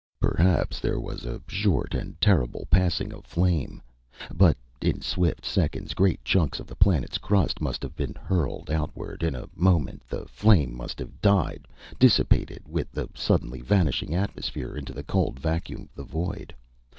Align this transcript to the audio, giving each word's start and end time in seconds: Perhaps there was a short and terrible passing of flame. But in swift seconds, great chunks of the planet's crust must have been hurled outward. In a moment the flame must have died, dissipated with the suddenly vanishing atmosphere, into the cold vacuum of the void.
Perhaps 0.19 0.79
there 0.79 0.99
was 0.99 1.25
a 1.25 1.39
short 1.47 1.93
and 1.93 2.19
terrible 2.19 2.67
passing 2.71 3.13
of 3.13 3.23
flame. 3.23 3.83
But 4.33 4.57
in 4.81 4.99
swift 5.03 5.45
seconds, 5.45 5.93
great 5.93 6.25
chunks 6.25 6.59
of 6.59 6.65
the 6.65 6.75
planet's 6.75 7.19
crust 7.19 7.61
must 7.61 7.83
have 7.83 7.95
been 7.95 8.15
hurled 8.15 8.71
outward. 8.71 9.21
In 9.21 9.35
a 9.35 9.47
moment 9.55 10.01
the 10.09 10.25
flame 10.25 10.75
must 10.75 10.97
have 10.97 11.21
died, 11.21 11.67
dissipated 11.99 12.63
with 12.67 12.91
the 12.91 13.09
suddenly 13.13 13.61
vanishing 13.61 14.15
atmosphere, 14.15 14.75
into 14.75 14.91
the 14.91 15.03
cold 15.03 15.39
vacuum 15.39 15.83
of 15.83 15.93
the 15.93 16.03
void. 16.03 16.55